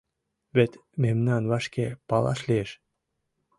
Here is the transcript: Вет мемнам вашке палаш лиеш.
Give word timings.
Вет 0.55 0.71
мемнам 1.01 1.43
вашке 1.51 1.85
палаш 2.07 2.39
лиеш. 2.47 2.71